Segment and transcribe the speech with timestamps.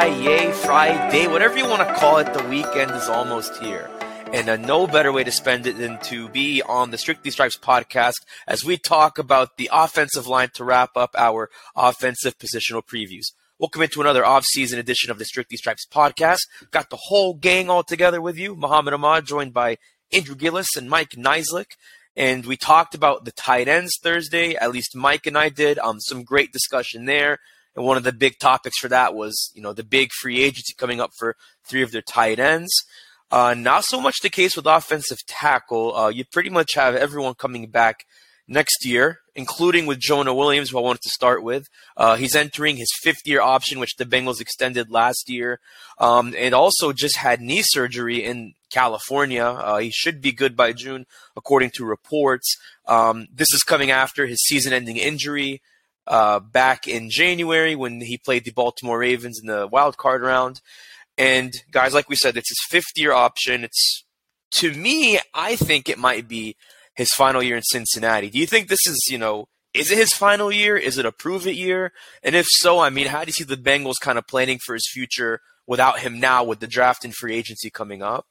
[0.00, 3.90] Friday, Friday, whatever you want to call it, the weekend is almost here.
[4.32, 7.58] And uh, no better way to spend it than to be on the Strictly Stripes
[7.58, 8.14] podcast
[8.46, 13.32] as we talk about the offensive line to wrap up our offensive positional previews.
[13.58, 16.46] Welcome into another off-season edition of the Strictly Stripes podcast.
[16.70, 18.56] Got the whole gang all together with you.
[18.56, 19.76] Muhammad Ahmad joined by
[20.10, 21.72] Andrew Gillis and Mike Niziolek.
[22.16, 24.54] And we talked about the tight ends Thursday.
[24.54, 25.78] At least Mike and I did.
[25.78, 27.38] Um, some great discussion there.
[27.80, 30.74] And one of the big topics for that was, you know, the big free agency
[30.76, 31.34] coming up for
[31.64, 32.70] three of their tight ends.
[33.30, 35.96] Uh, not so much the case with offensive tackle.
[35.96, 38.04] Uh, you pretty much have everyone coming back
[38.46, 41.70] next year, including with Jonah Williams, who I wanted to start with.
[41.96, 45.58] Uh, he's entering his fifth year option, which the Bengals extended last year,
[45.96, 49.46] um, and also just had knee surgery in California.
[49.46, 52.58] Uh, he should be good by June, according to reports.
[52.86, 55.62] Um, this is coming after his season ending injury.
[56.06, 60.60] Uh, back in January when he played the Baltimore Ravens in the wild card round.
[61.16, 63.62] And guys, like we said, it's his fifth year option.
[63.62, 64.04] It's
[64.52, 66.56] to me, I think it might be
[66.94, 68.30] his final year in Cincinnati.
[68.30, 70.76] Do you think this is, you know, is it his final year?
[70.76, 71.92] Is it a prove it year?
[72.22, 74.74] And if so, I mean, how do you see the Bengals kind of planning for
[74.74, 78.26] his future without him now with the draft and free agency coming up?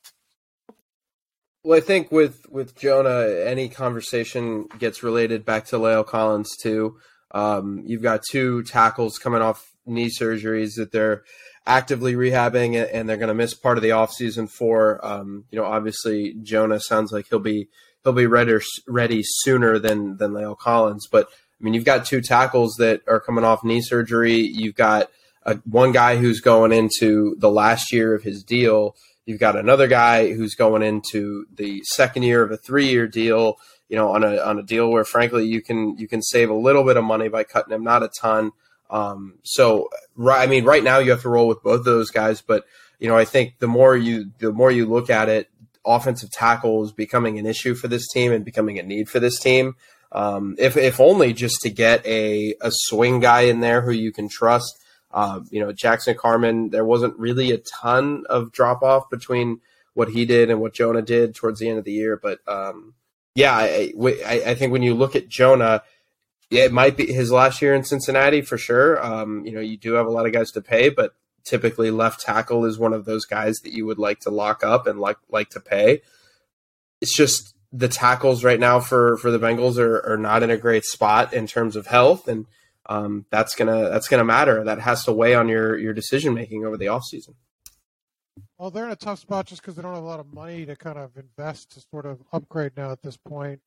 [1.64, 6.98] Well, I think with with Jonah, any conversation gets related back to La'el Collins too.
[7.32, 11.24] Um, you've got two tackles coming off knee surgeries that they're
[11.66, 15.04] actively rehabbing and they're going to miss part of the offseason for.
[15.06, 17.70] Um, you know, obviously Jonah sounds like he'll be
[18.04, 18.58] he'll be ready
[18.88, 21.08] ready sooner than than La'el Collins.
[21.12, 24.38] But I mean, you've got two tackles that are coming off knee surgery.
[24.38, 25.10] You've got
[25.44, 28.96] a, one guy who's going into the last year of his deal.
[29.26, 33.58] You've got another guy who's going into the second year of a three year deal
[33.90, 36.54] you know, on a on a deal where frankly you can you can save a
[36.54, 38.52] little bit of money by cutting him, not a ton.
[38.90, 42.12] Um, so right, I mean, right now you have to roll with both of those
[42.12, 42.66] guys, but
[43.00, 45.50] you know, I think the more you the more you look at it,
[45.86, 49.40] offensive tackle is becoming an issue for this team and becoming a need for this
[49.40, 49.76] team.
[50.12, 54.12] Um, if if only just to get a a swing guy in there who you
[54.12, 54.78] can trust.
[55.12, 59.60] Uh, you know, Jackson Carman, there wasn't really a ton of drop off between
[59.96, 62.94] what he did and what Jonah did towards the end of the year, but um,
[63.36, 63.94] yeah, I,
[64.26, 65.84] I, think when you look at Jonah,
[66.52, 69.04] it might be his last year in Cincinnati for sure.
[69.04, 71.14] Um, you know, you do have a lot of guys to pay, but
[71.44, 74.88] typically left tackle is one of those guys that you would like to lock up
[74.88, 76.02] and like like to pay.
[77.02, 80.58] It's just the tackles right now for for the Bengals are, are not in a
[80.58, 82.46] great spot in terms of health, and
[82.88, 84.64] um, that's gonna that's gonna matter.
[84.64, 87.36] That has to weigh on your your decision making over the offseason.
[88.60, 90.66] Well, they're in a tough spot just because they don't have a lot of money
[90.66, 93.62] to kind of invest to sort of upgrade now at this point.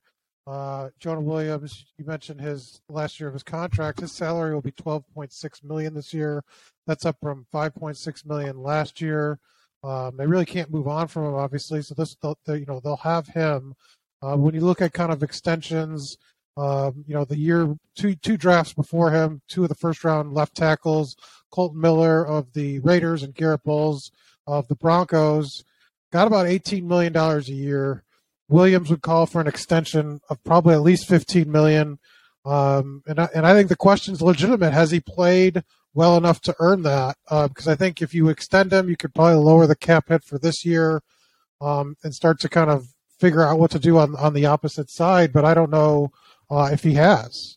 [0.46, 4.00] Uh, Jonah Williams, you mentioned his last year of his contract.
[4.00, 6.44] His salary will be 12.6 million this year.
[6.86, 9.38] That's up from 5.6 million last year.
[9.82, 11.80] Um, they really can't move on from him, obviously.
[11.80, 12.14] So this,
[12.48, 13.74] you know, they'll have him.
[14.20, 16.18] Uh, when you look at kind of extensions,
[16.58, 20.34] um, you know, the year two two drafts before him, two of the first round
[20.34, 21.16] left tackles,
[21.50, 24.12] Kolton Miller of the Raiders and Garett Bolles
[24.46, 25.64] of the Broncos,
[26.12, 28.04] got about $18 million a year.
[28.48, 31.98] Williams would call for an extension of probably at least 15 million.
[32.44, 34.72] Um, and I, and I think the question is legitimate.
[34.72, 35.62] Has he played
[35.94, 37.16] well enough to earn that?
[37.30, 40.24] Uh, because I think if you extend him, you could probably lower the cap hit
[40.24, 41.02] for this year,
[41.60, 42.88] um, and start to kind of
[43.18, 45.32] figure out what to do on on the opposite side.
[45.32, 46.10] But I don't know
[46.50, 47.56] uh, if he has.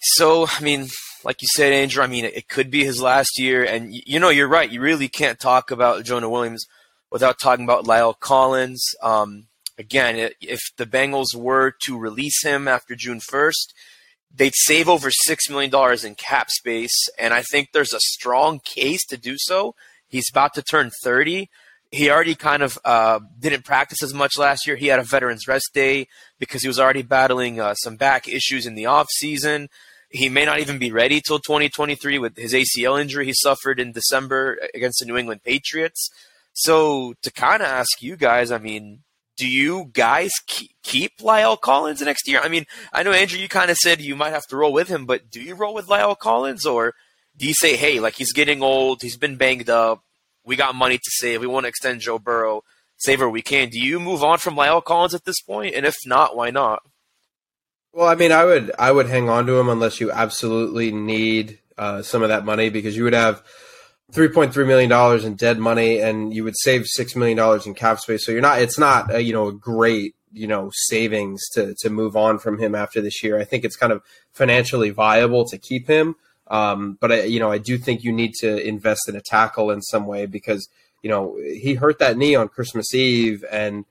[0.00, 0.88] So, I mean,
[1.24, 3.64] like you said, Andrew, I mean, it, could be his last year.
[3.64, 4.70] And, you know, you're right.
[4.70, 6.66] You really can't talk about Jonah Williams
[7.10, 8.82] without talking about La'el Collins.
[9.02, 9.46] Um,
[9.78, 13.72] again, if the Bengals were to release him after June 1st,
[14.34, 15.72] they'd save over $6 million
[16.04, 17.08] in cap space.
[17.18, 19.74] And I think there's a strong case to do so.
[20.08, 21.48] He's about to turn 30.
[21.90, 24.76] He already kind of uh, didn't practice as much last year.
[24.76, 28.66] He had a veterans rest day because he was already battling uh, some back issues
[28.66, 29.68] in the off season
[30.12, 33.92] he may not even be ready till 2023 with his ACL injury he suffered in
[33.92, 36.10] December against the New England Patriots.
[36.52, 39.00] So to kind of ask you guys, I mean,
[39.38, 42.40] do you guys keep La'el Collins next year?
[42.42, 44.88] I mean, I know Andrew, you kind of said you might have to roll with
[44.88, 46.92] him, but do you roll with La'el Collins or
[47.36, 50.04] do you say, hey, like he's getting old, he's been banged up,
[50.44, 52.62] we got money to save, we want to extend Joe Burrow,
[52.98, 53.70] save where we can.
[53.70, 55.74] Do you move on from La'el Collins at this point?
[55.74, 56.82] And if not, why not?
[57.92, 61.58] Well, I mean, I would I would hang on to him unless you absolutely need
[61.76, 63.42] uh, some of that money because you would have
[64.10, 67.66] three point three million dollars in dead money and you would save six million dollars
[67.66, 68.24] in cap space.
[68.24, 71.90] So you're not it's not a, you know a great you know savings to to
[71.90, 73.38] move on from him after this year.
[73.38, 74.02] I think it's kind of
[74.32, 76.16] financially viable to keep him.
[76.48, 79.70] Um, but I, you know, I do think you need to invest in a tackle
[79.70, 80.68] in some way because
[81.02, 83.84] you know he hurt that knee on Christmas Eve, and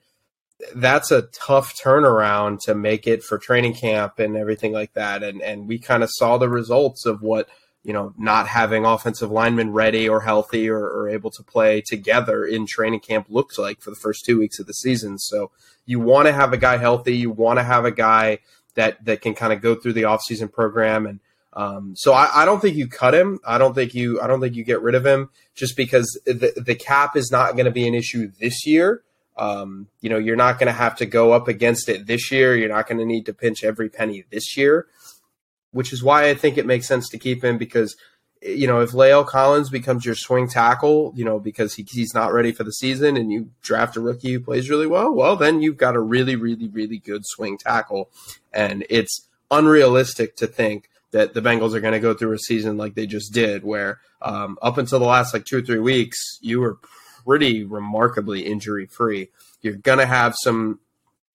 [0.75, 5.23] that's a tough turnaround to make it for training camp and everything like that.
[5.23, 7.47] And and we kind of saw the results of what
[7.83, 12.45] you know not having offensive linemen ready or healthy or, or able to play together
[12.45, 15.17] in training camp looks like for the first two weeks of the season.
[15.17, 15.51] So
[15.85, 17.15] you want to have a guy healthy.
[17.15, 18.39] You want to have a guy
[18.75, 21.19] that that can kind of go through the offseason program and
[21.53, 23.39] um, so I, I, don't think you cut him.
[23.45, 26.53] I don't think you I don't think you get rid of him just because the
[26.55, 29.03] the cap is not going to be an issue this year.
[29.37, 32.55] Um, you know, you're not going to have to go up against it this year.
[32.55, 34.87] You're not going to need to pinch every penny this year,
[35.71, 37.95] which is why I think it makes sense to keep him because
[38.41, 42.33] you know, if La'el Collins becomes your swing tackle, you know, because he, he's not
[42.33, 45.61] ready for the season and you draft a rookie who plays really well, well, then
[45.61, 48.09] you've got a really, really, really good swing tackle.
[48.51, 52.77] And it's unrealistic to think that the Bengals are going to go through a season
[52.77, 56.39] like they just did, where um, up until the last like two or three weeks,
[56.41, 56.79] you were
[57.25, 59.29] pretty remarkably injury free.
[59.62, 60.79] You're to have some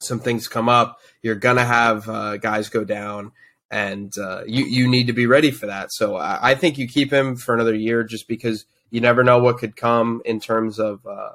[0.00, 1.00] some things come up.
[1.22, 3.32] You're to have uh, guys go down
[3.70, 5.92] and uh, you you need to be ready for that.
[5.92, 9.38] So I, I, think you keep him for another year just because you never know
[9.38, 11.32] what could come in terms of uh,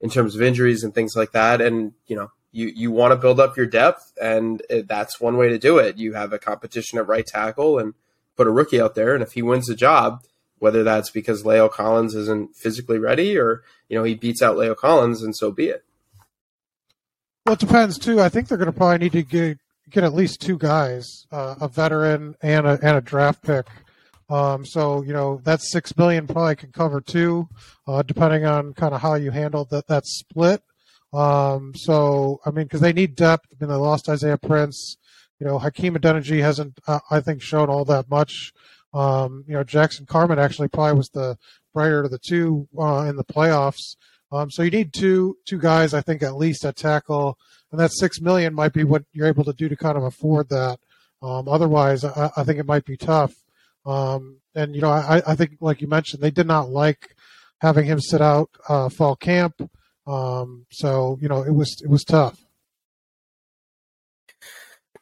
[0.00, 1.60] in terms of injuries and things like that.
[1.60, 5.48] And you know you you want to build up your depth, and that's one way
[5.48, 5.98] to do it.
[5.98, 7.94] You have a competition at right tackle and
[8.36, 10.22] put a rookie out there, and if he wins the job.
[10.58, 14.76] Whether that's because La'el Collins isn't physically ready, or you know he beats out La'el
[14.76, 15.84] Collins, and so be it.
[17.44, 18.20] Well, it depends too.
[18.20, 19.58] I think they're going to probably need to get
[19.90, 23.66] get at least two guys, uh, a veteran and a and a draft pick.
[24.30, 27.48] Um, so you know that six million probably can cover two,
[27.86, 30.62] uh, depending on kind of how you handle that that split.
[31.12, 33.46] Um, so I mean, because they need depth.
[33.52, 34.96] I mean, they lost Isaiah Prince.
[35.38, 38.52] You know, Hakeem Adeniji hasn't, uh, I think, shown all that much.
[38.94, 41.36] Um, you know, Jackson Carman actually probably was the
[41.74, 43.96] brighter of the two uh, in the playoffs.
[44.32, 47.36] Um, so you need two two guys, I think, at least at tackle
[47.74, 50.48] and that six million might be what you're able to do to kind of afford
[50.48, 50.78] that.
[51.20, 53.34] Um, otherwise, I, I, think it might be tough.
[53.84, 57.16] Um, and you know, I, I, think, like you mentioned, they did not like
[57.62, 59.54] having him sit out uh, fall camp.
[60.06, 62.44] Um, so you know, it was it was tough.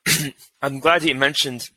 [0.63, 1.69] I'm glad you mentioned.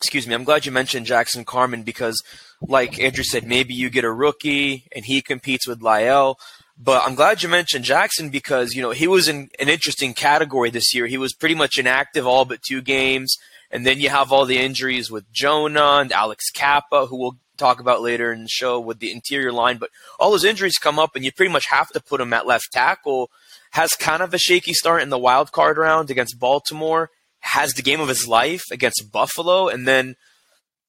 [0.00, 0.34] Excuse me.
[0.34, 2.22] I'm glad you mentioned Jackson Carman because,
[2.62, 6.36] like Andrew said, maybe you get a rookie and he competes with La'el.
[6.80, 10.70] But I'm glad you mentioned Jackson because, you know, he was in an interesting category
[10.70, 11.08] this year.
[11.08, 13.36] He was pretty much inactive all but two games.
[13.72, 17.80] And then you have all the injuries with Jonah and Alex Cappa, who we'll talk
[17.80, 19.78] about later in the show with the interior line.
[19.78, 19.90] But
[20.20, 22.72] all those injuries come up, and you pretty much have to put him at left
[22.72, 23.30] tackle.
[23.72, 27.10] Has kind of a shaky start in the wild card round against Baltimore.
[27.52, 30.16] Has the game of his life against Buffalo, and then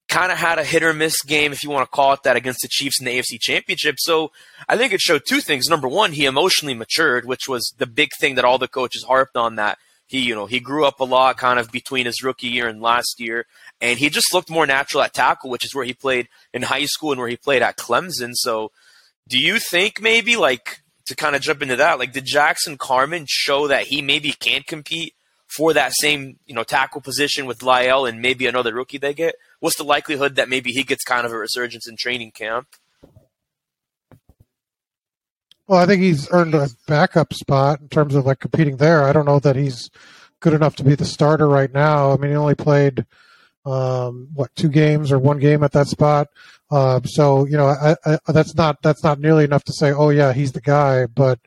[0.10, 2.36] kind of had a hit or miss game, if you want to call it that,
[2.36, 3.96] against the Chiefs in the AFC Championship.
[4.00, 4.32] So
[4.68, 5.70] I think it showed two things.
[5.70, 9.38] Number one, he emotionally matured, which was the big thing that all the coaches harped
[9.38, 9.56] on.
[9.56, 9.78] That
[10.08, 12.82] he, you know, he grew up a lot, kind of between his rookie year and
[12.82, 13.46] last year,
[13.80, 16.86] and he just looked more natural at tackle, which is where he played in high
[16.86, 18.32] school and where he played at Clemson.
[18.34, 18.72] So,
[19.28, 23.26] do you think maybe like to kind of jump into that, like did Jackson Carman
[23.28, 25.14] show that he maybe can't compete
[25.50, 29.36] for that same you know tackle position with La'el and maybe another rookie they get?
[29.60, 32.68] What's the likelihood that maybe he gets kind of a resurgence in training camp?
[35.68, 39.04] Well, I think he's earned a backup spot in terms of like competing there.
[39.04, 39.92] I don't know that he's
[40.40, 42.12] good enough to be the starter right now.
[42.12, 43.06] I mean, he only played
[43.66, 46.30] um, what two games or one game at that spot.
[46.72, 50.10] Uh, so you know, I, I, that's not that's not nearly enough to say, oh
[50.10, 51.06] yeah, he's the guy.
[51.06, 51.40] But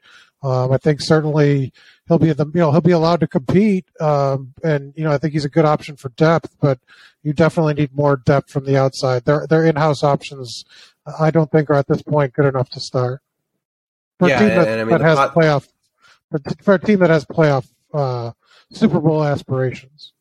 [0.43, 1.73] um, I think certainly
[2.13, 5.19] he'll be the you know he'll be allowed to compete, um, and you know I
[5.19, 6.79] think he's a good option for depth, but
[7.23, 9.25] you definitely need more depth from the outside.
[9.25, 10.65] Their their in house options,
[11.19, 13.21] I don't think are at this point good enough to start.
[14.19, 15.69] For yeah, a team that, and, I mean, that has pot- playoff
[16.63, 18.33] for a team that has playoff uh,
[18.71, 20.13] Super Bowl aspirations.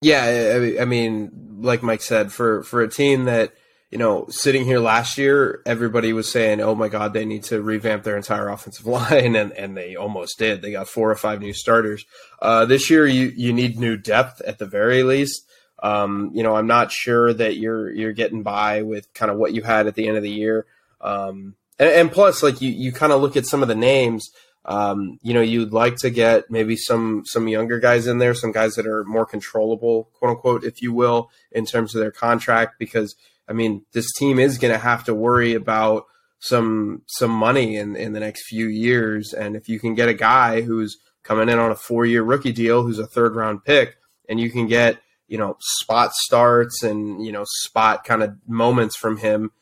[0.00, 3.54] Yeah, I mean, like Mike said, for for a team that
[3.92, 7.60] you know, sitting here last year, everybody was saying, "Oh my God, they need to
[7.60, 10.62] revamp their entire offensive line," and and they almost did.
[10.62, 12.06] They got four or five new starters.
[12.40, 15.46] Uh, this year, you you need new depth at the very least.
[15.82, 19.52] Um, you know, I'm not sure that you're you're getting by with kind of what
[19.52, 20.64] you had at the end of the year.
[21.02, 24.30] Um, and, and, plus, like you you kind of look at some of the names.
[24.64, 28.52] Um, you know, you'd like to get maybe some some younger guys in there, some
[28.52, 32.78] guys that are more controllable, quote unquote, if you will, in terms of their contract,
[32.78, 33.16] because
[33.48, 36.04] I mean, this team is going to have to worry about
[36.38, 40.14] some some money in in the next few years, and if you can get a
[40.14, 43.96] guy who's coming in on a four year rookie deal, who's a third round pick,
[44.28, 48.96] and you can get you know spot starts and you know spot kind of moments
[48.96, 49.52] from him,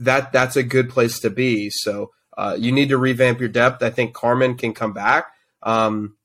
[0.00, 1.70] that that's a good place to be.
[1.70, 3.82] So uh, you need to revamp your depth.
[3.82, 5.26] I think Carman can come back.
[5.62, 6.16] Um,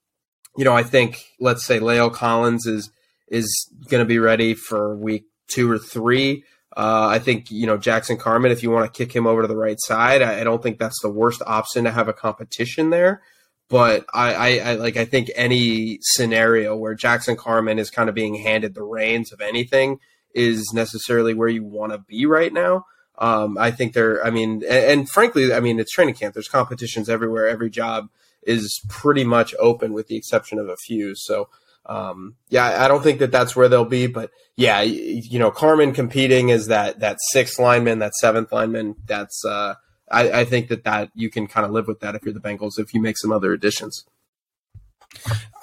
[0.58, 2.90] you know, I think let's say La'el Collins is
[3.28, 6.44] is going to be ready for week two or three.
[6.78, 8.52] Uh, I think you know Jackson Carman.
[8.52, 10.78] If you want to kick him over to the right side, I, I, don't think
[10.78, 13.24] that's the worst option to have a competition there.
[13.68, 18.16] But I, I, I, like I think any scenario where Jackson Carman is kind of
[18.16, 19.98] being handed the reins of anything
[20.36, 22.86] is necessarily where you want to be right now.
[23.18, 24.24] Um, I think there.
[24.24, 26.36] I mean, and, and, frankly, I mean it's training camp.
[26.36, 27.48] There's competitions everywhere.
[27.48, 28.10] Every job
[28.44, 31.16] is pretty much open, with the exception of a few.
[31.16, 31.50] So
[31.88, 35.94] um, yeah, I don't think that that's where they'll be, but yeah, you know, Carman
[35.94, 38.96] competing is that that sixth lineman, that seventh lineman.
[39.06, 39.76] That's uh,
[40.12, 42.40] I, I think that that you can kind of live with that if you're the
[42.40, 44.06] Bengals if you make some other additions.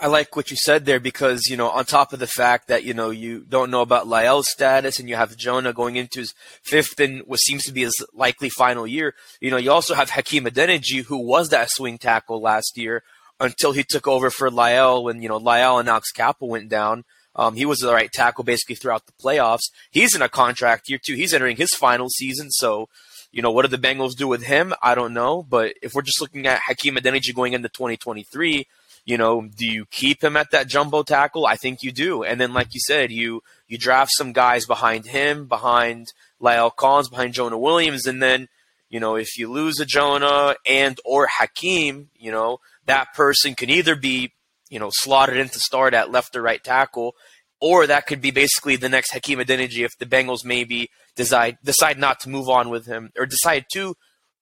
[0.00, 2.84] I like what you said there because, you know, on top of the fact that,
[2.84, 6.34] you know, you don't know about La'el's status and you have Jonah going into his
[6.62, 10.10] fifth and what seems to be his likely final year, you know, you also have
[10.10, 13.02] Hakeem Adeniji, who was that swing tackle last year,
[13.44, 17.04] until he took over for La'el when you know La'el and Alex Cappa went down.
[17.36, 19.70] Um, he was the right tackle basically throughout the playoffs.
[19.90, 21.14] He's in a contract year too.
[21.14, 22.50] He's entering his final season.
[22.50, 22.88] So,
[23.32, 24.72] you know, what do the Bengals do with him?
[24.82, 25.42] I don't know.
[25.42, 28.66] But if we're just looking at Hakeem Adeniji going into 2023,
[29.04, 31.46] you know, do you keep him at that jumbo tackle?
[31.46, 32.22] I think you do.
[32.22, 37.08] And then, like you said, you you draft some guys behind him, behind La'el Collins,
[37.08, 38.48] behind Jonah Williams, and then,
[38.94, 43.68] you know, if you lose a Jonah and or Hakeem, you know, that person can
[43.68, 44.32] either be,
[44.70, 47.16] you know, slotted in to start at left or right tackle,
[47.60, 51.98] or that could be basically the next Hakeem Adeniji if the Bengals maybe decide decide
[51.98, 53.96] not to move on with him or decide to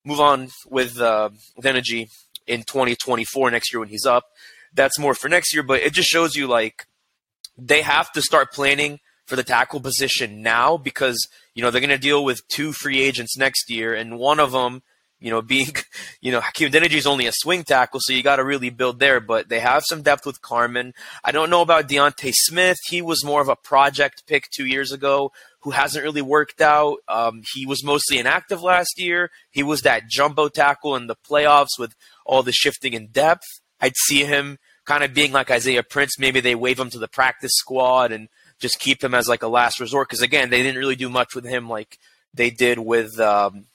[0.05, 2.09] move on with uh, Adeniji
[2.47, 4.25] in 2024 next year when he's up.
[4.75, 6.87] That's more for next year, but it just shows you like
[7.57, 11.91] they have to start planning for the tackle position now because you know they're going
[11.91, 14.83] to deal with two free agents next year, and one of them
[15.23, 15.73] you know, being,
[16.21, 18.99] you know, Hakeem Adeniji is only a swing tackle, so you got to really build
[18.99, 19.21] there.
[19.21, 20.93] But they have some depth with Carman.
[21.25, 22.77] I don't know about D'Ante Smith.
[22.89, 26.99] He was more of a project pick two years ago who hasn't really worked out.
[27.09, 29.31] Um, he was mostly inactive last year.
[29.51, 31.95] He was that jumbo tackle in the playoffs with
[32.27, 33.47] all the shifting in depth.
[33.81, 36.19] I'd see him kind of being like Isaiah Prince.
[36.19, 38.29] Maybe they wave him to the practice squad and
[38.63, 40.09] just keep him as like a last resort.
[40.09, 41.99] Because again, they didn't really do much with him like
[42.33, 43.67] they did with um,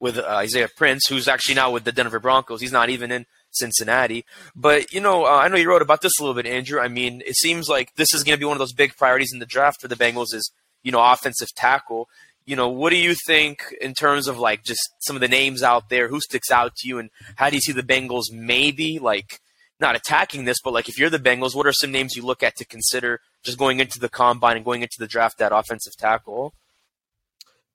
[0.00, 2.60] with uh, Isaiah Prince, who's actually now with the Denver Broncos.
[2.60, 4.24] He's not even in Cincinnati.
[4.54, 6.80] But, you know, uh, I know you wrote about this a little bit, Andrew.
[6.80, 9.32] I mean, it seems like this is going to be one of those big priorities
[9.32, 10.50] in the draft for the Bengals is,
[10.82, 12.08] you know, offensive tackle.
[12.44, 15.62] You know, what do you think in terms of like just some of the names
[15.62, 16.08] out there?
[16.08, 16.98] Who sticks out to you?
[16.98, 19.40] And how do you see the Bengals maybe like
[19.80, 22.42] not attacking this, but like if you're the Bengals, what are some names you look
[22.42, 25.96] at to consider just going into the combine and going into the draft at offensive
[25.96, 26.54] tackle?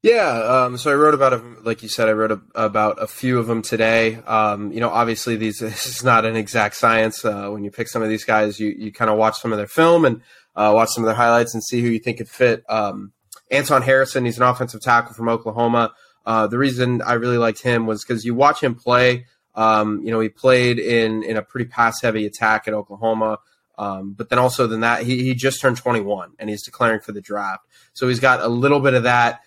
[0.02, 0.30] Yeah,
[0.66, 3.38] um, so I wrote about a, like you said, I wrote a, about a few
[3.38, 4.16] of them today.
[4.16, 7.24] Um, you know, obviously these this is not an exact science.
[7.26, 9.58] Uh, when you pick some of these guys, you you kind of watch some of
[9.58, 10.22] their film and
[10.56, 12.64] uh, watch some of their highlights and see who you think could fit.
[12.70, 13.12] Um,
[13.52, 15.94] Anton Harrison, he's an offensive tackle from Oklahoma.
[16.26, 19.26] Uh, the reason I really liked him was because you watch him play.
[19.56, 23.40] Um, you know, he played in in a pretty pass heavy attack at Oklahoma.
[23.80, 27.14] Um, but then also than that, he, he just turned 21 and he's declaring for
[27.14, 27.66] the draft.
[27.94, 29.40] So he's got a little bit of that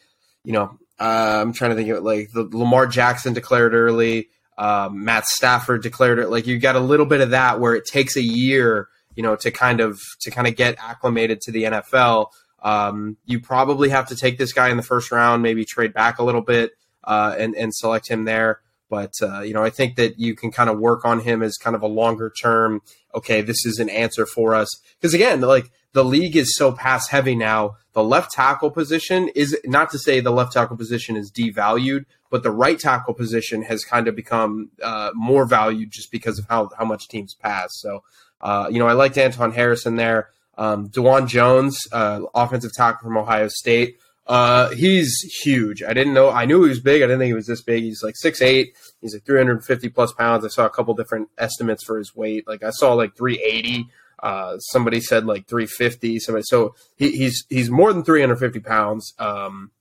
[0.45, 4.29] you know, uh, I'm trying to think of it like the Lamar Jackson declared early,
[4.59, 6.29] um, Matt Stafford declared it.
[6.29, 9.37] Like you got a little bit of that where it takes a year, you know,
[9.37, 12.29] to kind of to kind of get acclimated to the NFL.
[12.63, 16.19] Um, you probably have to take this guy in the first round, maybe trade back
[16.19, 16.73] a little bit
[17.05, 18.61] uh, and and select him there.
[18.93, 21.57] But uh, you know, I think that you can kind of work on him as
[21.57, 22.83] kind of a longer term.
[23.15, 24.69] Okay, this is an answer for us
[25.01, 27.77] because again, like the league is so pass heavy now.
[27.95, 32.43] The left tackle position is not to say the left tackle position is devalued, but
[32.43, 36.69] the right tackle position has kind of become uh, more valued just because of how,
[36.77, 37.71] how much teams pass.
[37.77, 38.03] So,
[38.43, 40.29] uh, you know, I liked Anton Harrison there.
[40.59, 43.97] Um, Dawand Jones, uh, offensive tackle from Ohio State.
[44.27, 45.13] Uh, he's
[45.43, 45.83] huge.
[45.83, 46.31] I didn't know.
[46.31, 47.03] I knew he was big.
[47.03, 47.83] I didn't think he was this big.
[47.83, 48.77] He's like six eight.
[49.01, 50.45] He's like 350 plus pounds.
[50.45, 52.47] I saw a couple different estimates for his weight.
[52.47, 53.89] Like I saw like 380
[54.23, 56.21] uh, somebody said like 350.
[56.21, 59.13] Somebody, so he, he's he's more than 350 pounds.
[59.19, 59.73] Um,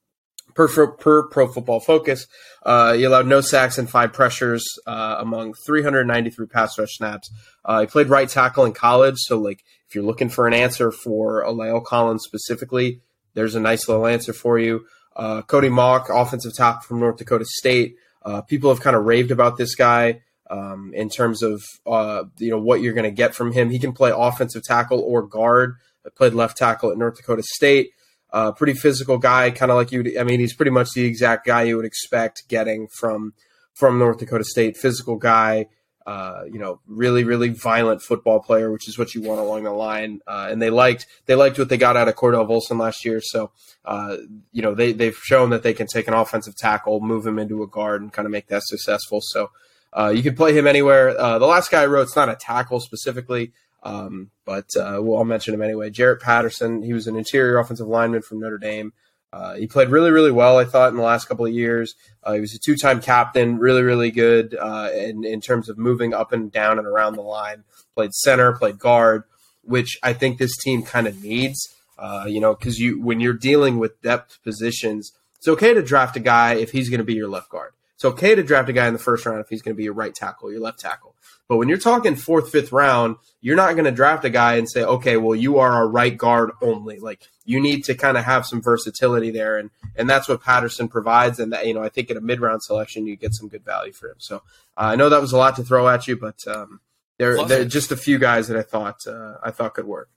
[0.55, 2.27] per per Pro Football Focus,
[2.63, 7.31] uh, he allowed no sacks and five pressures uh, among 393 pass rush snaps.
[7.63, 10.91] Uh, he played right tackle in college, so like if you're looking for an answer
[10.91, 12.99] for La'el Collins specifically,
[13.33, 14.85] there's a nice little answer for you.
[15.15, 17.95] Uh, Cody Mauch, offensive tackle from North Dakota State.
[18.23, 22.51] Uh, people have kind of raved about this guy um, in terms of uh, you
[22.51, 23.69] know what you're going to get from him.
[23.69, 25.75] He can play offensive tackle or guard.
[26.15, 27.91] played left tackle at North Dakota State.
[28.31, 30.15] Uh, pretty physical guy, kind of like you.
[30.19, 33.33] I mean, he's pretty much the exact guy you would expect getting from
[33.73, 34.77] from North Dakota State.
[34.77, 35.67] Physical guy,
[36.05, 39.71] uh, you know, really, really violent football player, which is what you want along the
[39.71, 40.19] line.
[40.25, 43.21] Uh, and they liked they liked what they got out of Cordell Volson last year.
[43.21, 43.51] So,
[43.85, 44.17] uh,
[44.51, 47.61] you know, they they've shown that they can take an offensive tackle, move him into
[47.63, 49.19] a guard, and kind of make that successful.
[49.21, 49.51] So,
[49.93, 51.19] uh, you can play him anywhere.
[51.19, 53.51] Uh, the last guy I wrote, it's not a tackle specifically,
[53.83, 55.89] um, but uh, well, I'll mention him anyway.
[55.89, 56.81] Jarrett Patterson.
[56.81, 58.93] He was an interior offensive lineman from Notre Dame.
[59.33, 61.95] Uh, he played really, really well, I thought, in the last couple of years.
[62.23, 65.77] Uh, he was a two time captain, really, really good uh, in, in terms of
[65.77, 67.63] moving up and down and around the line.
[67.95, 69.23] Played center, played guard,
[69.63, 71.73] which I think this team kind of needs.
[71.97, 76.15] Uh, you know, because you when you're dealing with depth positions, it's okay to draft
[76.17, 77.73] a guy if he's going to be your left guard.
[78.01, 79.83] It's okay to draft a guy in the first round if he's going to be
[79.83, 81.13] your right tackle, your left tackle.
[81.47, 84.67] But when you're talking fourth, fifth round, you're not going to draft a guy and
[84.67, 86.97] say, okay, well, you are a right guard only.
[86.97, 90.87] Like you need to kind of have some versatility there, and and that's what Patterson
[90.87, 91.39] provides.
[91.39, 93.63] And that you know, I think in a mid round selection, you get some good
[93.63, 94.15] value for him.
[94.17, 94.39] So uh,
[94.77, 96.79] I know that was a lot to throw at you, but um,
[97.19, 100.09] there there are just a few guys that I thought uh, I thought could work.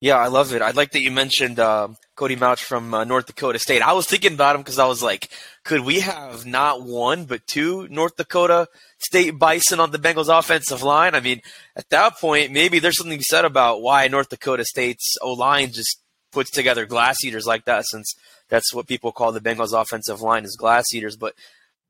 [0.00, 0.62] Yeah, I love it.
[0.62, 3.82] I like that you mentioned uh, Cody Mauch from uh, North Dakota State.
[3.82, 5.28] I was thinking about him because I was like,
[5.64, 10.84] could we have not one but two North Dakota State Bison on the Bengals offensive
[10.84, 11.16] line?
[11.16, 11.40] I mean,
[11.74, 15.32] at that point, maybe there's something to be said about why North Dakota State's O
[15.32, 16.00] line just
[16.30, 18.14] puts together glass eaters like that, since
[18.48, 21.16] that's what people call the Bengals offensive line is glass eaters.
[21.16, 21.34] But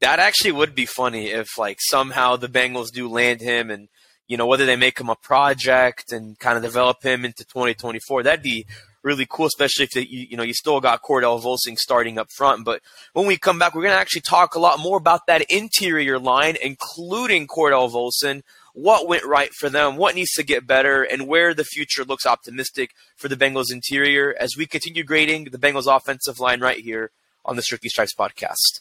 [0.01, 3.89] that actually would be funny if like somehow the Bengals do land him and
[4.29, 8.23] you know, whether they make him a project and kind of develop him into 2024,
[8.23, 8.67] that'd be
[9.03, 12.31] really cool, especially if they, you, you know you still got Cordell Volson starting up
[12.31, 12.65] front.
[12.65, 12.83] But
[13.15, 16.19] when we come back, we're going to actually talk a lot more about that interior
[16.19, 18.43] line, including Cordell Volson.
[18.75, 19.97] What went right for them?
[19.97, 21.03] What needs to get better?
[21.03, 25.59] And where the future looks optimistic for the Bengals interior as we continue grading the
[25.59, 27.11] Bengals offensive line right here
[27.45, 28.81] on the Strictly Stripes podcast.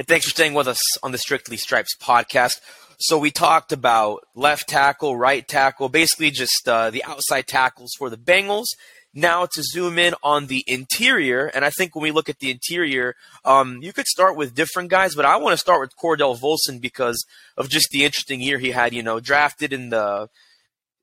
[0.04, 2.60] And thanks for staying with us on the Strictly Stripes podcast.
[3.00, 8.10] So we talked about left tackle, right tackle, basically just uh, the outside tackles for
[8.10, 8.66] the Bengals.
[9.14, 12.52] Now to zoom in on the interior, and I think when we look at the
[12.52, 16.38] interior, um, you could start with different guys, but I want to start with Cordell
[16.38, 18.94] Volson because of just the interesting year he had.
[18.94, 20.28] You know, drafted in the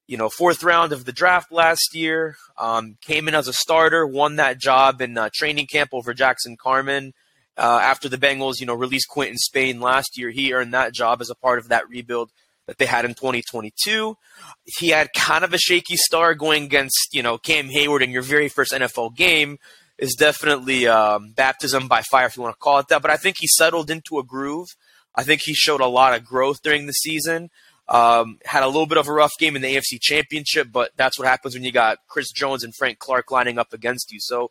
[0.06, 4.06] you know fourth round of the draft last year, um, came in as a starter,
[4.06, 7.14] won that job in uh, training camp over Jackson Carman.
[7.60, 11.20] Uh, after the Bengals, you know, released Quinton Spain last year, he earned that job
[11.20, 12.30] as a part of that rebuild
[12.66, 14.16] that they had in 2022.
[14.64, 18.22] He had kind of a shaky start going against, you know, Cam Heyward in your
[18.22, 19.58] very first NFL game
[19.98, 23.02] is definitely um, baptism by fire, if you want to call it that.
[23.02, 24.68] But I think he settled into a groove.
[25.14, 27.50] I think he showed a lot of growth during the season.
[27.88, 31.18] Um, had a little bit of a rough game in the AFC Championship, but that's
[31.18, 34.18] what happens when you got Chris Jones and Frank Clark lining up against you.
[34.20, 34.50] So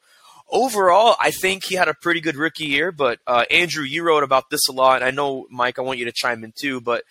[0.51, 2.91] overall, I think he had a pretty good rookie year.
[2.91, 5.99] But uh, Andrew, you wrote about this a lot, and I know Mike, I want
[5.99, 6.81] you to chime in too.
[6.81, 7.03] But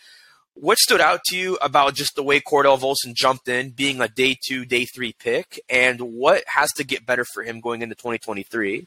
[0.55, 4.09] what stood out to you about just the way Cordell Volson jumped in, being a
[4.09, 7.94] day two, day three pick, and what has to get better for him going into
[7.94, 8.87] 2023?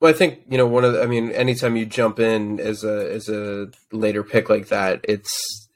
[0.00, 2.84] Well, I think you know one of the, I mean, anytime you jump in as
[2.84, 5.68] a as a later pick like that, it's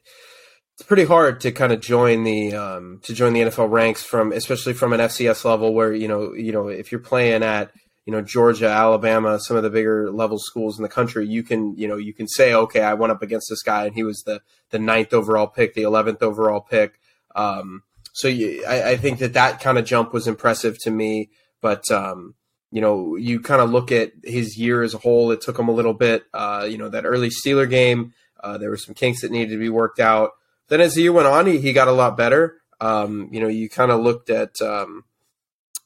[0.79, 4.31] it's pretty hard to kind of join the um, to join the NFL ranks from
[4.31, 7.73] especially from an FCS level where you know you know if you're playing at
[8.07, 11.77] you know Georgia, Alabama, some of the bigger level schools in the country, you can
[11.77, 14.23] you know you can say okay, I went up against this guy and he was
[14.23, 17.01] the the ninth overall pick, the eleventh overall pick.
[17.35, 21.31] Um, so you, I, I, think that that kind of jump was impressive to me,
[21.61, 22.35] but um,
[22.71, 25.33] you know you kind of look at his year as a whole.
[25.33, 26.23] It took him a little bit.
[26.33, 28.15] Uh, you know that early Steeler game,
[28.45, 30.35] uh, there were some kinks that needed to be worked out
[30.69, 32.57] then as the year went on, he, he got a lot better.
[32.81, 35.05] Um, you know, you kind of looked at, um,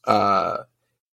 [0.05, 0.59] uh,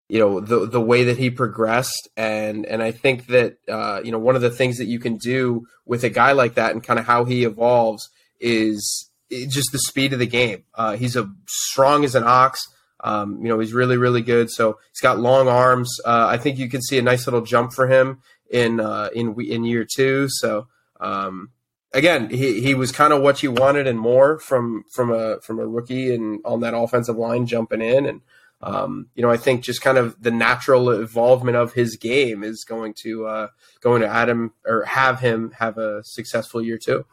[0.09, 4.11] you know, the the way that he progressed, and and I think that uh, you
[4.11, 6.83] know one of the things that you can do with a guy like that and
[6.83, 10.63] kind of how he evolves is just the speed of the game.
[10.73, 12.59] Uh, he's a strong as an ox.
[13.01, 14.49] Um, you know, he's really, really good.
[14.49, 15.89] So he's got long arms.
[16.03, 19.39] Uh, I think you can see a nice little jump for him in uh, in
[19.39, 20.27] in year two.
[20.29, 20.67] So
[20.99, 21.51] um,
[21.93, 25.59] again, he, he was kind of what you wanted and more from from a from
[25.59, 28.21] a rookie and on that offensive line jumping in and
[28.61, 32.63] um, you know I think just kind of the natural evolvement of his game is
[32.63, 33.47] going to uh,
[33.81, 37.05] going to add him or have him have a successful year too.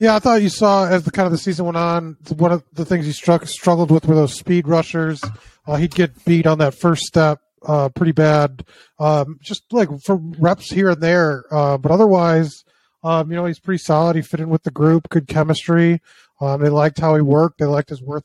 [0.00, 2.64] Yeah, I thought you saw as the kind of the season went on, one of
[2.72, 5.22] the things he struck, struggled with were those speed rushers.
[5.66, 8.64] Uh, he'd get beat on that first step uh, pretty bad,
[8.98, 11.44] um, just like for reps here and there.
[11.50, 12.64] Uh, but otherwise,
[13.04, 14.16] um, you know, he's pretty solid.
[14.16, 16.00] He fit in with the group, good chemistry.
[16.40, 17.58] Um, they liked how he worked.
[17.58, 18.24] They liked his work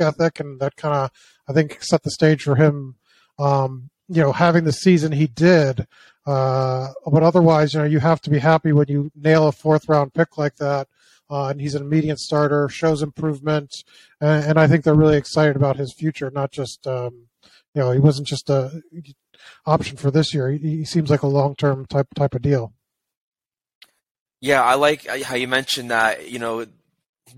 [0.00, 1.10] ethic, and that kind of,
[1.48, 2.96] I think, set the stage for him.
[3.38, 5.86] Um, you know, having the season he did.
[6.26, 9.88] Uh, but otherwise, you know, you have to be happy when you nail a fourth
[9.88, 10.88] round pick like that.
[11.28, 13.72] Uh, and he's an immediate starter, shows improvement,
[14.20, 16.30] and, and, I think they're really excited about his future.
[16.30, 17.26] Not just, um,
[17.74, 18.80] you know, he wasn't just a
[19.66, 20.50] option for this year.
[20.50, 22.75] He, he seems like a long term type type of deal.
[24.40, 26.66] Yeah, I like uh, how you mentioned that, you know,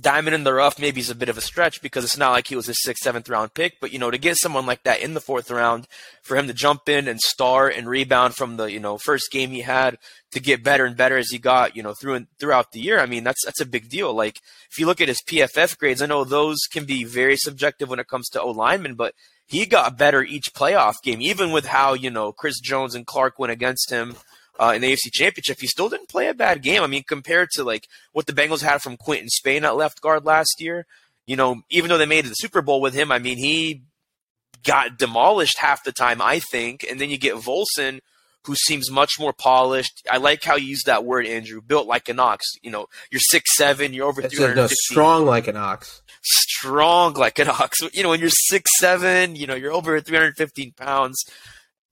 [0.00, 2.46] diamond in the rough maybe is a bit of a stretch because it's not like
[2.46, 3.80] he was a sixth, seventh round pick.
[3.80, 5.86] But you know, to get someone like that in the fourth round,
[6.22, 9.50] for him to jump in and star and rebound from the you know first game
[9.50, 9.98] he had
[10.32, 12.98] to get better and better as he got you know through and throughout the year.
[13.00, 14.14] I mean, that's that's a big deal.
[14.14, 17.88] Like if you look at his PFF grades, I know those can be very subjective
[17.88, 19.14] when it comes to O linemen, but
[19.46, 23.38] he got better each playoff game, even with how you know Chris Jones and Clark
[23.38, 24.16] went against him
[24.58, 26.82] uh, in the AFC Championship, he still didn't play a bad game.
[26.82, 30.24] I mean, compared to like what the Bengals had from Quinton Spain at left guard
[30.24, 30.86] last year,
[31.26, 33.82] you know, even though they made the Super Bowl with him, I mean, he
[34.64, 36.84] got demolished half the time, I think.
[36.88, 38.00] And then you get Volson,
[38.46, 40.02] who seems much more polished.
[40.10, 41.60] I like how you use that word, Andrew.
[41.60, 42.44] Built like an ox.
[42.62, 43.92] You know, you're six seven.
[43.92, 44.56] You're over three hundred.
[44.56, 46.02] No, strong like an ox.
[46.22, 47.78] Strong like an ox.
[47.92, 51.22] You know, when you're six seven, you know, you're over 315 pounds.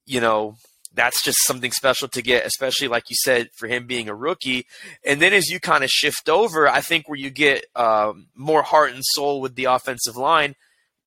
[0.07, 0.57] You know,
[0.97, 4.67] that's just something special to get, especially like you said, for him being a rookie.
[5.05, 8.63] And then as you kind of shift over, I think where you get um, more
[8.63, 10.55] heart and soul with the offensive line,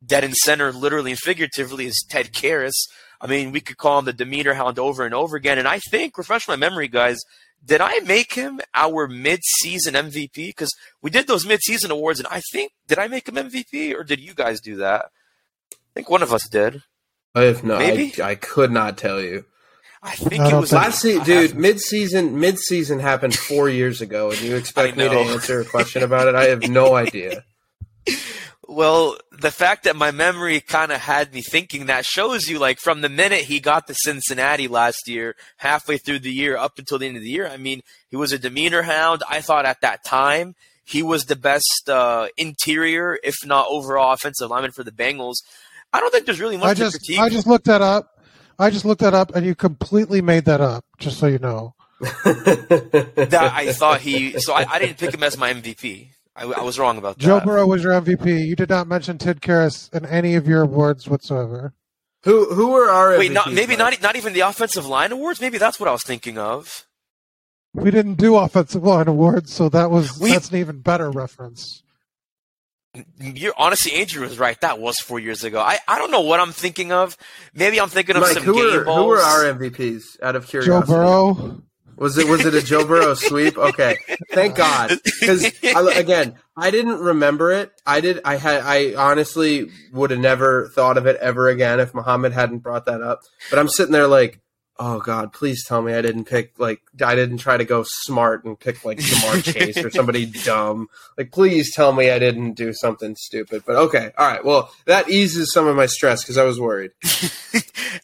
[0.06, 2.75] dead in center, literally and figuratively, is Ted Karras.
[3.19, 5.58] I mean, we could call him the Demeanor Hound over and over again.
[5.58, 7.17] And I think, refresh my memory, guys,
[7.65, 10.36] did I make him our mid-season MVP?
[10.36, 14.04] Because we did those mid-season awards, and I think did I make him MVP or
[14.04, 15.08] did you guys do that?
[15.73, 16.84] I think one of us did.
[17.36, 17.78] I have no.
[17.78, 19.45] Maybe I, I could not tell you.
[20.01, 21.55] I think I it was last season, dude.
[21.55, 25.65] Mid season, mid season happened four years ago, and you expect me to answer a
[25.65, 26.35] question about it?
[26.35, 27.43] I have no idea.
[28.67, 32.79] Well, the fact that my memory kind of had me thinking that shows you, like,
[32.79, 36.99] from the minute he got to Cincinnati last year, halfway through the year, up until
[36.99, 37.47] the end of the year.
[37.47, 39.23] I mean, he was a demeanor hound.
[39.27, 44.49] I thought at that time he was the best uh, interior, if not overall offensive
[44.49, 45.38] lineman for the Bengals.
[45.91, 48.18] I don't think there's really much I just, I just looked that up.
[48.60, 50.86] I just looked that up, and you completely made that up.
[50.98, 51.74] Just so you know.
[52.00, 54.39] that I thought he.
[54.39, 56.10] So I, I, didn't pick him as my MVP.
[56.36, 57.24] I, I, was wrong about that.
[57.24, 58.45] Joe Burrow was your MVP.
[58.45, 61.74] You did not mention Ted Karras in any of your awards whatsoever.
[62.24, 63.32] Who who were our wait?
[63.32, 65.39] Not, maybe not not even the offensive line awards.
[65.41, 66.86] Maybe that's what I was thinking of.
[67.74, 71.84] We didn't do offensive line awards, so that was we, that's an even better reference.
[73.19, 74.59] You're honestly, Andrew was right.
[74.62, 75.59] That was four years ago.
[75.59, 77.17] I, I don't know what I'm thinking of.
[77.53, 78.97] Maybe I'm thinking of Mike, some who game were, balls.
[78.99, 80.21] Who were our MVPs?
[80.21, 81.62] Out of curiosity, Joe Burrow.
[81.97, 83.57] Was it was it a Joe Burrow sweep?
[83.57, 83.97] Okay,
[84.31, 84.91] thank God.
[85.19, 85.43] Because
[85.97, 87.73] again, I didn't remember it.
[87.85, 88.21] I did.
[88.23, 88.62] I had.
[88.63, 93.01] I honestly would have never thought of it ever again if Muhammad hadn't brought that
[93.01, 93.23] up.
[93.49, 94.39] But I'm sitting there like,
[94.79, 98.45] oh god, please tell me I didn't pick like I didn't try to go smart
[98.45, 100.87] and pick like Ja'Marr Chase or somebody dumb.
[101.17, 103.63] Like please tell me I didn't do something stupid.
[103.65, 104.43] But okay, all right.
[104.43, 106.91] Well, that eases some of my stress because I was worried.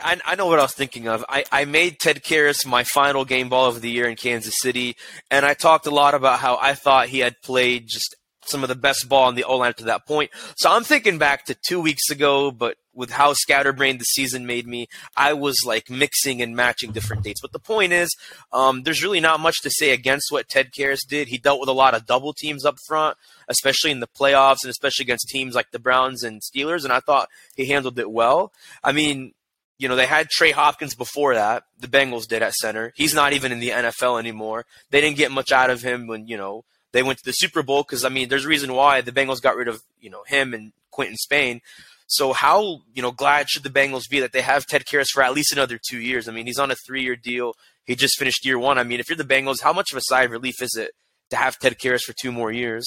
[0.02, 1.24] I, I, know what I was thinking of.
[1.30, 4.98] I, I made Ted Karras my final game ball of the year in Kansas City,
[5.32, 8.70] and I talked a lot about how I thought he had played just some of
[8.70, 10.32] the best ball in the O line to that point.
[10.58, 14.66] So I'm thinking back to two weeks ago, but with how scatterbrained the season made
[14.66, 17.42] me, I was like mixing and matching different dates.
[17.42, 18.10] But the point is,
[18.52, 21.28] um, there's really not much to say against what Ted Karras did.
[21.28, 24.70] He dealt with a lot of double teams up front, especially in the playoffs and
[24.70, 26.84] especially against teams like the Browns and Steelers.
[26.84, 28.52] And I thought he handled it well.
[28.84, 29.34] I mean,
[29.78, 31.64] you know, they had Trey Hopkins before that.
[31.80, 32.94] The Bengals did at center.
[32.96, 34.66] He's not even in the NFL anymore.
[34.90, 36.64] They didn't get much out of him when, you know,
[36.96, 39.42] they went to the Super Bowl because I mean, there's a reason why the Bengals
[39.42, 41.60] got rid of you know him and Quinton Spain.
[42.08, 45.24] So how you know glad should the Bengals be that they have Ted Karras for
[45.24, 46.28] at least another two years?
[46.28, 47.54] I mean, he's on a three-year deal.
[47.86, 48.78] He just finished year one.
[48.78, 50.92] I mean, if you're the Bengals, how much of a sigh of relief is it
[51.32, 52.86] to have Ted Karras for two more years?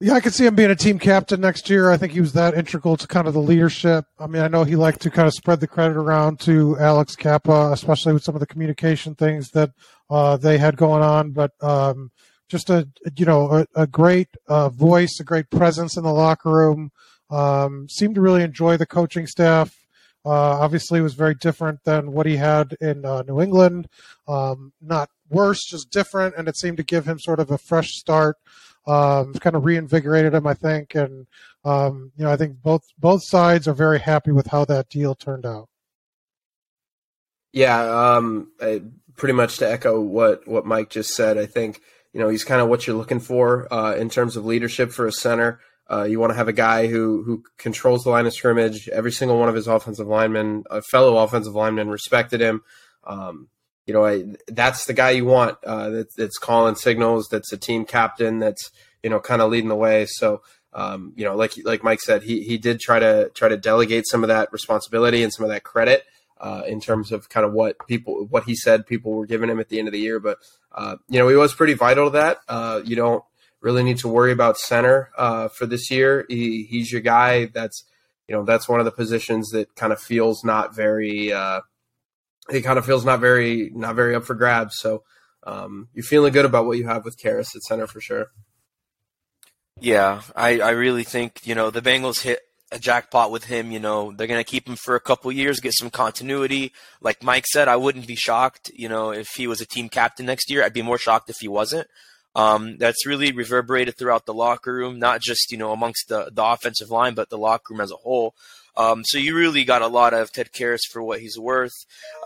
[0.00, 1.90] Yeah, I could see him being a team captain next year.
[1.90, 4.04] I think he was that integral to kind of the leadership.
[4.20, 7.16] I mean, I know he liked to kind of spread the credit around to Alex
[7.16, 9.70] Cappa, especially with some of the communication things that
[10.08, 11.32] uh, they had going on.
[11.32, 12.12] But um,
[12.48, 16.50] just a you know a, a great uh, voice, a great presence in the locker
[16.50, 16.90] room.
[17.30, 19.74] Um, seemed to really enjoy the coaching staff.
[20.24, 23.88] Uh, obviously, was very different than what he had in uh, New England.
[24.26, 27.90] Um, not worse, just different, and it seemed to give him sort of a fresh
[27.92, 28.36] start
[28.88, 31.26] um, kind of reinvigorated him, I think, and
[31.64, 35.14] um, you know, I think both both sides are very happy with how that deal
[35.14, 35.68] turned out.
[37.52, 38.82] Yeah, um, I,
[39.16, 41.36] pretty much to echo what what Mike just said.
[41.36, 41.82] I think
[42.18, 45.06] you know he's kind of what you're looking for uh, in terms of leadership for
[45.06, 45.60] a center.
[45.88, 48.88] Uh, you want to have a guy who who controls the line of scrimmage.
[48.88, 52.62] Every single one of his offensive linemen, a fellow offensive lineman, respected him.
[53.04, 53.48] Um,
[53.86, 55.58] you know, I, that's the guy you want.
[55.64, 57.28] Uh, that, that's calling signals.
[57.30, 58.40] That's a team captain.
[58.40, 58.72] That's
[59.04, 60.06] you know, kind of leading the way.
[60.06, 63.56] So, um, you know, like like Mike said, he he did try to try to
[63.56, 66.02] delegate some of that responsibility and some of that credit
[66.40, 69.60] uh, in terms of kind of what people what he said people were giving him
[69.60, 70.20] at the end of the year.
[70.20, 70.38] But
[70.72, 72.38] uh, you know, he was pretty vital to that.
[72.48, 73.24] Uh, you don't
[73.60, 76.24] really need to worry about center uh, for this year.
[76.28, 77.46] He, he's your guy.
[77.46, 77.84] That's
[78.28, 81.60] you know that's one of the positions that kind of feels not very uh,
[82.48, 84.76] it kind of feels not very not very up for grabs.
[84.78, 85.02] So
[85.44, 88.26] um, you're feeling good about what you have with Karras at center for sure.
[89.80, 92.40] Yeah, I, I really think you know the Bengals hit
[92.70, 93.70] a jackpot with him.
[93.70, 96.72] You know they're gonna keep him for a couple years, get some continuity.
[97.00, 98.70] Like Mike said, I wouldn't be shocked.
[98.74, 101.36] You know if he was a team captain next year, I'd be more shocked if
[101.40, 101.88] he wasn't.
[102.34, 106.44] Um, that's really reverberated throughout the locker room, not just you know amongst the the
[106.44, 108.34] offensive line, but the locker room as a whole.
[108.76, 111.72] Um, so you really got a lot of Ted Karras for what he's worth.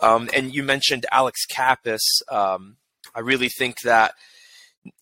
[0.02, 2.02] Um, and you mentioned Alex Cappas.
[2.30, 2.76] Um,
[3.14, 4.14] I really think that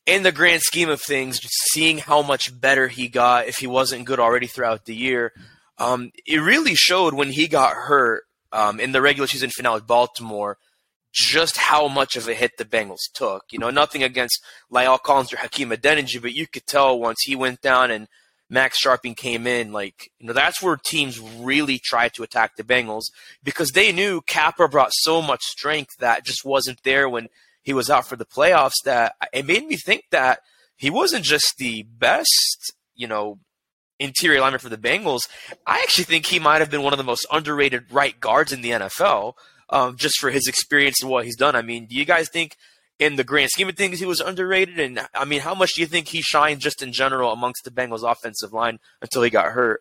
[0.07, 1.41] in the grand scheme of things,
[1.73, 5.33] seeing how much better he got if he wasn't good already throughout the year,
[5.79, 9.87] um, it really showed when he got hurt um, in the regular season finale with
[9.87, 10.59] Baltimore
[11.13, 13.45] just how much of a hit the Bengals took.
[13.51, 17.35] You know, nothing against La'el Collins or Hakeem Adeniji, but you could tell once he
[17.35, 18.07] went down and
[18.49, 22.65] Max Scharping came in, like, you know, that's where teams really tried to attack the
[22.65, 23.05] Bengals
[23.43, 27.29] because they knew Cappa brought so much strength that just wasn't there when
[27.63, 30.41] he was out for the playoffs that it made me think that
[30.77, 33.39] he wasn't just the best, you know,
[33.99, 35.29] interior lineman for the Bengals.
[35.67, 38.63] I actually think he might have been one of the most underrated right guards in
[38.63, 39.35] the NFL,
[39.69, 41.55] um, just for his experience and what he's done.
[41.55, 42.57] I mean, do you guys think
[43.01, 44.79] in the grand scheme of things, he was underrated.
[44.79, 47.71] And I mean, how much do you think he shined just in general amongst the
[47.71, 49.81] Bengals offensive line until he got hurt?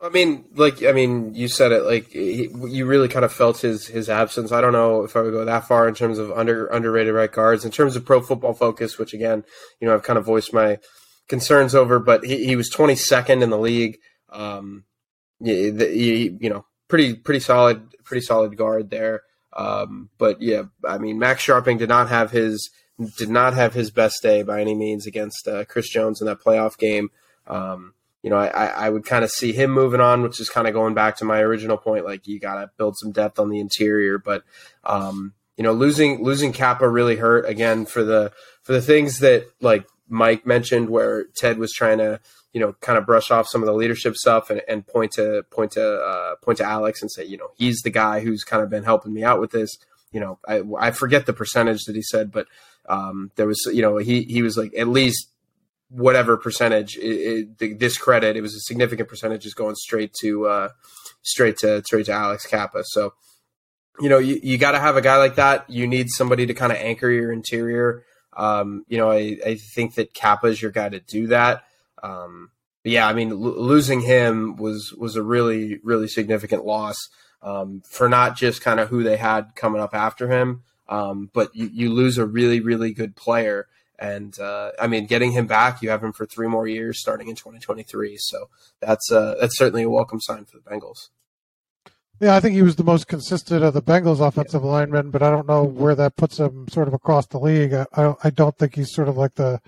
[0.00, 1.84] I mean, like, I mean, you said it.
[1.84, 4.52] Like, he, you really kind of felt his his absence.
[4.52, 7.32] I don't know if I would go that far in terms of under underrated right
[7.32, 7.64] guards.
[7.64, 9.44] In terms of Pro Football Focus, which again,
[9.80, 10.78] you know, I've kind of voiced my
[11.28, 13.98] concerns over, but he, he was 22nd in the league.
[14.30, 14.84] Um,
[15.42, 19.22] he, he, you know, pretty pretty solid, pretty solid guard there.
[19.54, 22.70] Um, but yeah, I mean, Max Scharping did not have his
[23.16, 26.42] did not have his best day by any means against uh, Chris Jones in that
[26.42, 27.10] playoff game.
[27.46, 27.94] Um,
[28.26, 30.74] you know, I, I would kind of see him moving on, which is kind of
[30.74, 32.04] going back to my original point.
[32.04, 34.42] Like you got to build some depth on the interior, but
[34.82, 38.32] um, you know, losing losing Cappa really hurt again for the
[38.64, 42.18] for the things that like Mike mentioned, where Ted was trying to
[42.52, 45.44] you know, kind of brush off some of the leadership stuff and, and point to
[45.52, 48.60] point to uh, point to Alex and say, you know, he's the guy who's kind
[48.60, 49.78] of been helping me out with this.
[50.10, 52.48] You know, I, I forget the percentage that he said, but
[52.88, 55.28] um, there was, you know, he he was like at least
[55.88, 58.36] whatever percentage it, it, this credit.
[58.36, 60.68] It was a significant percentage is going straight to uh,
[61.22, 63.14] straight to straight to Alex Cappa So
[64.00, 65.68] you know, you, you got to have a guy like that.
[65.68, 68.04] You need somebody to kind of anchor your interior.
[68.36, 71.64] Um, you know, I, I think that Cappa is your guy to do that.
[72.02, 72.50] Um,
[72.84, 76.96] yeah, I mean, l- losing him was was a really really significant loss
[77.42, 81.54] um, for not just kind of who they had coming up after him, um, but
[81.54, 83.66] you, you lose a really really good player.
[83.98, 87.28] And uh, I mean, getting him back, you have him for three more years, starting
[87.28, 88.16] in 2023.
[88.18, 88.48] So
[88.80, 91.08] that's uh, that's certainly a welcome sign for the Bengals.
[92.20, 94.70] Yeah, I think he was the most consistent of the Bengals offensive yeah.
[94.70, 97.74] linemen, but I don't know where that puts him sort of across the league.
[97.74, 99.60] I, I, I don't think he's sort of like the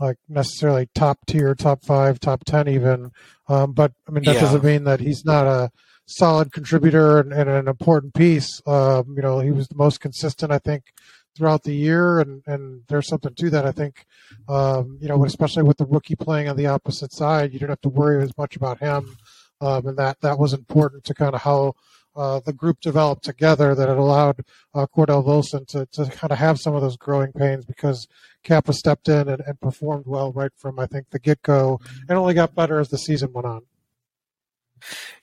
[0.00, 3.10] like necessarily top tier, top five, top ten even.
[3.48, 4.40] Um, but I mean that yeah.
[4.40, 5.70] doesn't mean that he's not a
[6.06, 8.62] solid contributor and, and an important piece.
[8.66, 10.84] Um, you know, he was the most consistent, I think,
[11.38, 13.64] throughout the year, and and there's something to that.
[13.64, 14.04] I think,
[14.48, 17.80] um, you know, especially with the rookie playing on the opposite side, you don't have
[17.82, 19.16] to worry as much about him
[19.60, 21.74] um, and that that was important to kind of how
[22.16, 26.38] uh, the group developed together that it allowed uh, Cordell Volson to, to kind of
[26.38, 28.08] have some of those growing pains because
[28.42, 32.18] Cappa stepped in and, and performed well right from I think the get go and
[32.18, 33.62] only got better as the season went on.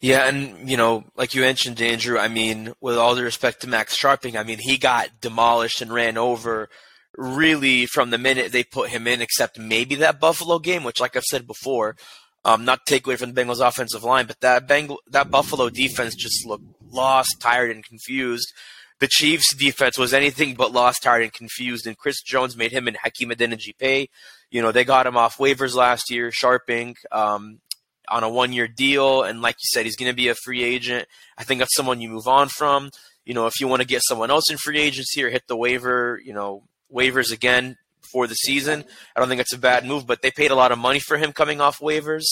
[0.02, 2.18] Yeah, and you know, like you mentioned, Andrew.
[2.18, 5.94] I mean, with all due respect to Max Scharping, I mean he got demolished and
[5.94, 6.70] ran over
[7.18, 11.16] really from the minute they put him in, except maybe that Buffalo game, which, like
[11.16, 11.96] I've said before,
[12.44, 16.16] um, not take away from the Bengals offensive line, but that Bengal, that Buffalo defense
[16.16, 18.52] just looked lost, tired, and confused.
[19.00, 21.86] The Chiefs defense was anything but lost, tired, and confused.
[21.86, 24.08] And Chris Jones made him and Hakeem Adeniji pay.
[24.50, 27.60] You know, they got him off waivers last year, Scharping, um,
[28.08, 29.24] on a one year deal.
[29.24, 31.08] And like you said, he's going to be a free agent.
[31.38, 32.90] I think that's someone you move on from.
[33.26, 35.58] You know, if you want to get someone else in free agency or hit the
[35.58, 36.64] waiver, you know,
[36.94, 37.78] waivers again,
[38.12, 38.86] for the season.
[39.16, 41.18] I don't think it's a bad move, but they paid a lot of money for
[41.18, 42.24] him coming off waivers,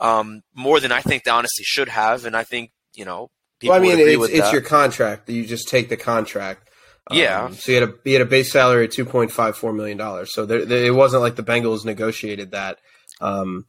[0.00, 2.24] um, more than I think they honestly should have.
[2.24, 3.30] And I think you know,
[3.62, 5.28] well, I mean, it's, it's your contract.
[5.30, 6.68] You just take the contract.
[7.10, 7.44] Yeah.
[7.44, 9.72] Um, so you had a you had a base salary of two point five four
[9.72, 10.34] million dollars.
[10.34, 12.78] So there, there, it wasn't like the Bengals negotiated that.
[13.20, 13.66] Um,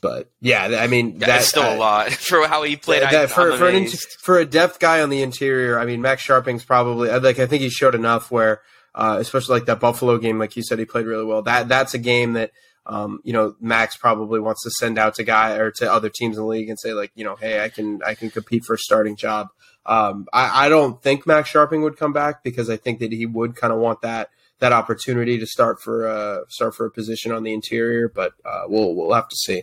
[0.00, 3.02] but yeah, I mean yeah, that's still uh, a lot for how he played.
[3.02, 3.86] That, I, for for, an,
[4.22, 7.62] for a depth guy on the interior, I mean Max Scharping's probably like I think
[7.62, 8.62] he showed enough where
[8.94, 11.42] uh, especially like that Buffalo game, like you said, he played really well.
[11.42, 12.50] That that's a game that
[12.86, 16.36] um, you know Max probably wants to send out to guy or to other teams
[16.36, 18.74] in the league and say like, you know, hey, I can I can compete for
[18.74, 19.48] a starting job.
[19.86, 23.26] Um, I, I don't think Max Scharping would come back because I think that he
[23.26, 27.32] would kind of want that that opportunity to start for uh, start for a position
[27.32, 29.62] on the interior, but uh, we'll we'll have to see.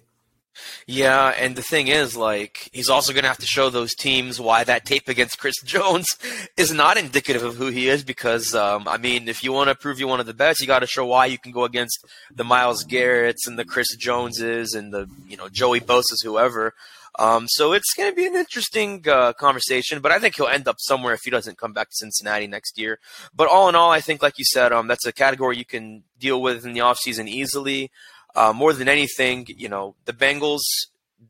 [0.86, 4.40] Yeah, and the thing is, like, he's also going to have to show those teams
[4.40, 6.08] why that tape against Chris Jones
[6.56, 8.04] is not indicative of who he is.
[8.04, 10.68] Because, um, I mean, if you want to prove you're one of the best, you
[10.68, 14.74] got to show why you can go against the Myles Garrett's and the Chris Joneses
[14.74, 16.74] and the you know Joey Bosa's, whoever.
[17.20, 20.68] Um, so it's going to be an interesting uh, conversation, but I think he'll end
[20.68, 23.00] up somewhere if he doesn't come back to Cincinnati next year.
[23.36, 26.04] But all in all, I think, like you said, um, that's a category you can
[26.20, 27.90] deal with in the offseason easily.
[28.38, 30.62] Uh, more than anything, you know, the Bengals,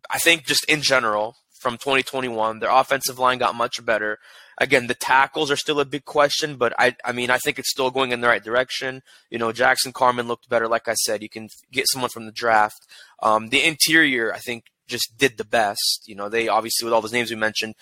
[0.10, 4.20] I think just in general, from 2021, their offensive line got much better.
[4.58, 7.72] Again, the tackles are still a big question, but I, I mean, I think it's
[7.72, 9.04] still going in the right direction.
[9.30, 10.67] You know, Jackson Carman looked better.
[10.67, 12.86] Like I said, you can get someone from the draft.
[13.24, 16.04] Um, the interior, I think, just did the best.
[16.08, 17.76] You know, they obviously, with all those names we mentioned,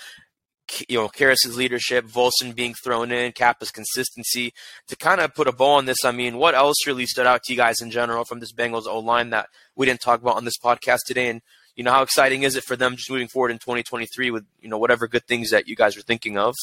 [0.88, 4.54] you know, Karras's leadership, Volson being thrown in, Cappa's consistency.
[4.88, 7.44] To kind of put a bow on this, I mean, what else really stood out
[7.44, 10.38] to you guys in general from this Bengals O line that we didn't talk about
[10.38, 11.30] on this podcast today?
[11.30, 11.42] And,
[11.76, 14.70] you know, how exciting is it for them just moving forward in 2023 with, you
[14.70, 16.56] know, whatever good things that you guys are thinking of?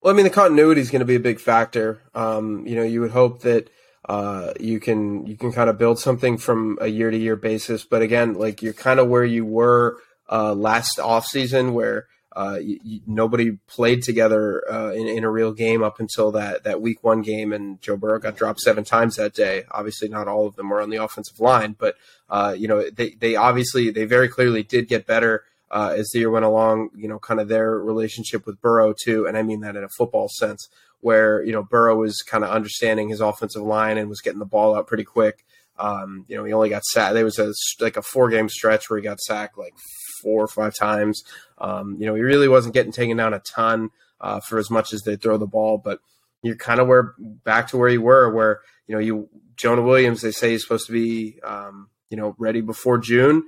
[0.00, 2.02] Well, I mean, the continuity is going to be a big factor.
[2.14, 3.70] Um, you know, you would hope that
[4.08, 7.84] uh, you can you can kind of build something from a year to year basis,
[7.84, 9.98] but again, like you're kind of where you were
[10.32, 12.58] uh, last offseason where uh,
[13.06, 17.20] nobody played together uh, in, in, a real game up until that, that week one
[17.20, 19.64] game, and Joe Burrow got dropped seven times that day.
[19.70, 21.96] Obviously, not all of them were on the offensive line, but
[22.30, 26.20] uh, you know they they obviously they very clearly did get better uh, as the
[26.20, 26.88] year went along.
[26.96, 29.88] You know, kind of their relationship with Burrow too, and I mean that in a
[29.90, 34.22] football sense, where you know Burrow was kind of understanding his offensive line and was
[34.22, 35.44] getting the ball out pretty quick.
[35.78, 37.14] Um, you know, he only got sacked.
[37.14, 39.74] There was a like a four game stretch where he got sacked like
[40.22, 41.24] four or five times.
[41.58, 44.92] Um, you know, he really wasn't getting taken down a ton uh, for as much
[44.92, 46.00] as they throw the ball, but
[46.42, 50.22] you're kind of where back to where you were, where you know you Jonah Williams.
[50.22, 53.44] They say he's supposed to be um, you know ready before June.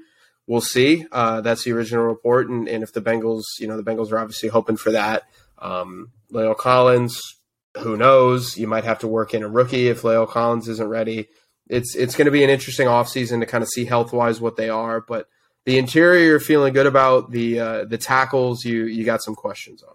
[0.46, 1.06] We'll see.
[1.10, 4.18] Uh, that's the original report, and, and if the Bengals, you know, the Bengals are
[4.18, 5.22] obviously hoping for that.
[5.58, 7.18] Um, La'el Collins,
[7.78, 8.58] who knows?
[8.58, 11.28] You might have to work in a rookie if La'el Collins isn't ready.
[11.68, 14.56] It's it's going to be an interesting offseason to kind of see health wise what
[14.56, 15.28] they are, but
[15.64, 17.30] the interior you're feeling good about.
[17.30, 19.94] The uh, the tackles you you got some questions on.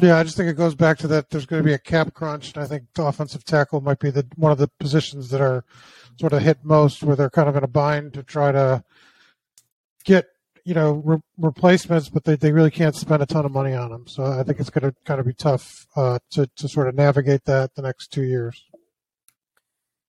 [0.00, 1.30] Yeah, I just think it goes back to that.
[1.30, 4.24] There's going to be a cap crunch, and I think offensive tackle might be the
[4.36, 5.64] one of the positions that are
[6.20, 8.84] sort of hit most, where they're kind of in a bind to try to
[10.04, 10.26] get
[10.64, 13.90] you know re- replacements, but they, they really can't spend a ton of money on
[13.90, 14.06] them.
[14.06, 16.94] So I think it's going to kind of be tough uh, to to sort of
[16.94, 18.69] navigate that the next two years.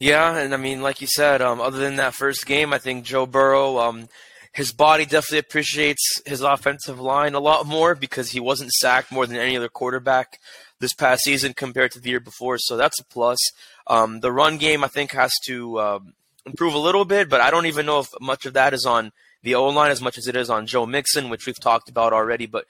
[0.02, 3.06] Yeah, and I mean, like you said, um, other than that first game, I think
[3.06, 4.10] Joe Burrow, um,
[4.52, 9.28] his body definitely appreciates his offensive line a lot more because he wasn't sacked more
[9.28, 10.40] than any other quarterback
[10.80, 12.58] this past season compared to the year before.
[12.58, 13.38] So that's a plus.
[13.86, 16.14] Um, the run game, I think, has to um,
[16.48, 19.12] improve a little bit, but I don't even know if much of that is on
[19.44, 22.12] the O line as much as it is on Joe Mixon, which we've talked about
[22.12, 22.48] already.
[22.48, 22.66] But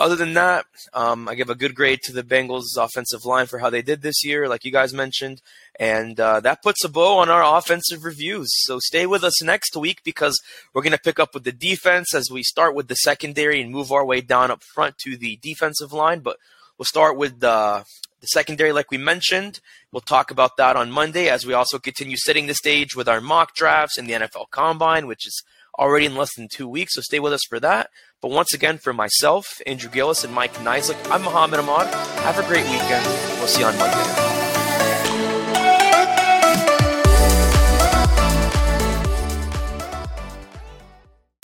[0.00, 3.58] other than that, um, I give a good grade to the Bengals' offensive line for
[3.58, 5.42] how they did this year, like you guys mentioned.
[5.78, 8.48] And uh, that puts a bow on our offensive reviews.
[8.64, 10.40] So stay with us next week because
[10.72, 13.70] we're going to pick up with the defense as we start with the secondary and
[13.70, 16.20] move our way down up front to the defensive line.
[16.20, 16.38] But
[16.78, 17.84] we'll start with the,
[18.22, 19.60] the secondary, like we mentioned.
[19.92, 23.20] We'll talk about that on Monday as we also continue setting the stage with our
[23.20, 25.42] mock drafts in the NFL Combine, which is
[25.80, 26.94] already in less than two weeks.
[26.94, 27.88] So stay with us for that.
[28.20, 31.92] But once again, for myself, Andrew Gillis, and Mike Niziolek, I'm Muhammad Ahmad.
[32.22, 33.04] Have a great weekend.
[33.38, 34.19] We'll see you on Monday.